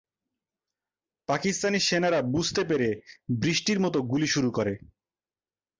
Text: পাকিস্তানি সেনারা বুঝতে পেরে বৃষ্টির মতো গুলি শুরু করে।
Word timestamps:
পাকিস্তানি 1.29 1.79
সেনারা 1.79 2.19
বুঝতে 2.33 2.61
পেরে 2.65 2.89
বৃষ্টির 3.39 3.79
মতো 3.79 3.97
গুলি 4.01 4.27
শুরু 4.27 4.49
করে। 4.51 4.73